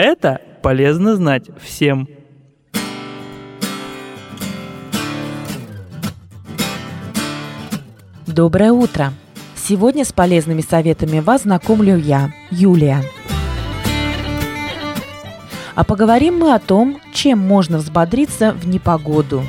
[0.00, 2.08] Это полезно знать всем.
[8.24, 9.12] Доброе утро!
[9.56, 13.02] Сегодня с полезными советами вас знакомлю я, Юлия.
[15.74, 19.42] А поговорим мы о том, чем можно взбодриться в непогоду.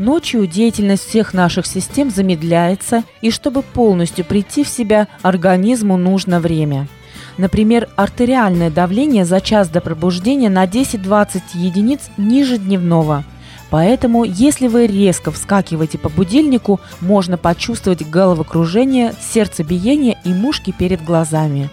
[0.00, 6.88] Ночью деятельность всех наших систем замедляется, и чтобы полностью прийти в себя, организму нужно время.
[7.36, 13.24] Например, артериальное давление за час до пробуждения на 10-20 единиц ниже дневного–
[13.74, 21.70] Поэтому, если вы резко вскакиваете по будильнику, можно почувствовать головокружение, сердцебиение и мушки перед глазами.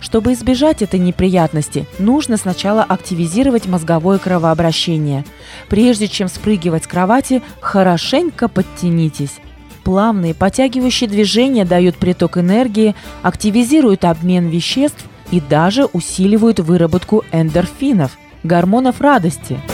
[0.00, 5.24] Чтобы избежать этой неприятности, нужно сначала активизировать мозговое кровообращение.
[5.68, 9.38] Прежде чем спрыгивать с кровати, хорошенько подтянитесь.
[9.84, 19.00] Плавные подтягивающие движения дают приток энергии, активизируют обмен веществ и даже усиливают выработку эндорфинов– гормонов
[19.00, 19.60] радости–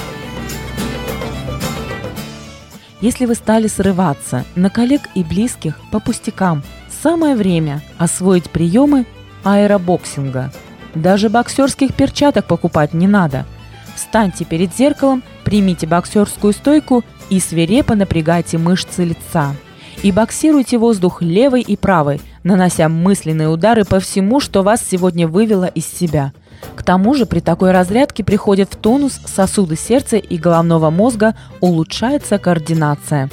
[3.01, 6.63] если вы стали срываться на коллег и близких по пустякам,
[7.03, 9.07] самое время освоить приемы
[9.43, 10.53] аэробоксинга.
[10.95, 13.47] Даже боксерских перчаток покупать не надо.
[13.95, 19.55] Встаньте перед зеркалом, примите боксерскую стойку и свирепо напрягайте мышцы лица.
[20.03, 25.67] И боксируйте воздух левой и правой, нанося мысленные удары по всему, что вас сегодня вывело
[25.67, 26.33] из себя–
[26.77, 32.39] к тому же при такой разрядке приходят в тонус сосуды сердца и головного мозга, улучшается
[32.39, 33.31] координация.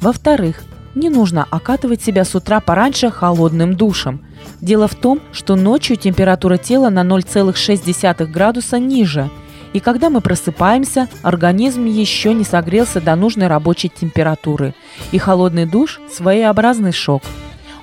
[0.00, 0.62] Во-вторых,
[0.94, 4.24] не нужно окатывать себя с утра пораньше холодным душем.
[4.60, 9.30] Дело в том, что ночью температура тела на 0,6 градуса ниже,
[9.76, 14.74] и когда мы просыпаемся, организм еще не согрелся до нужной рабочей температуры,
[15.12, 17.22] и холодный душ– своеобразный шок–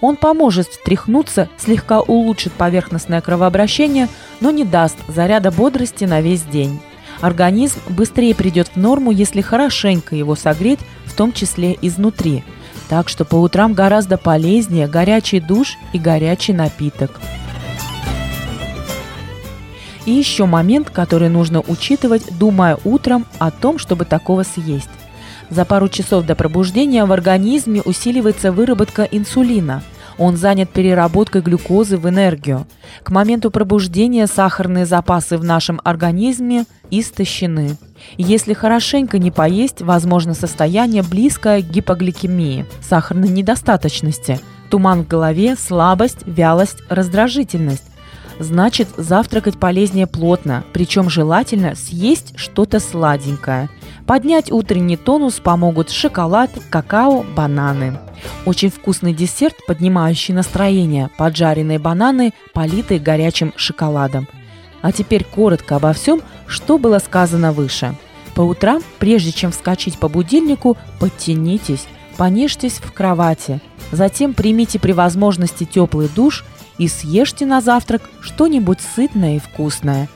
[0.04, 4.10] он поможет встряхнуться, слегка улучшит поверхностное кровообращение,
[4.42, 6.82] но не даст заряда бодрости на весь день.
[7.22, 12.44] Организм быстрее придет в норму, если хорошенько его согреть, в том числе изнутри.
[12.90, 17.22] Так что по утрам гораздо полезнее горячий душ и горячий напиток.
[20.06, 24.90] И еще момент, который нужно учитывать, думая утром о том, чтобы такого съесть.
[25.50, 29.84] За пару часов до пробуждения в организме усиливается выработка инсулина–
[30.18, 32.68] он занят переработкой глюкозы в энергию.
[33.04, 37.78] К моменту пробуждения сахарные запасы в нашем организме истощены.
[38.18, 46.26] Если хорошенько не поесть, возможно состояние близкое к гипогликемии, сахарной недостаточности, туман в голове, слабость,
[46.26, 47.84] вялость, раздражительность.
[48.40, 53.70] Значит, завтракать полезнее плотно, причем желательно съесть что-то сладенькое.
[54.06, 58.00] Поднять утренний тонус помогут шоколад, какао, бананы.
[58.46, 64.28] Очень вкусный десерт, поднимающий настроение, поджаренные бананы, политые горячим шоколадом.
[64.82, 67.96] А теперь коротко обо всем, что было сказано выше.
[68.36, 71.86] По утрам, прежде чем вскочить по будильнику, подтянитесь,
[72.18, 73.62] понежьтесь в кровати.
[73.92, 76.44] Затем примите при возможности теплый душ
[76.78, 80.10] и съешьте на завтрак что-нибудь сытное и вкусное.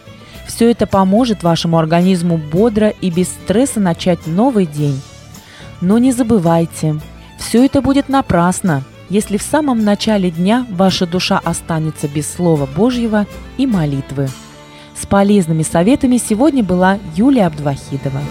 [0.48, 5.00] Все это поможет вашему организму бодро и без стресса начать новый день.
[5.82, 7.00] Но не забывайте,
[7.38, 13.26] все это будет напрасно, если в самом начале дня ваша душа останется без Слова Божьего
[13.58, 14.30] и молитвы.
[15.00, 18.22] С полезными советами сегодня была Юлия Абдвахидова.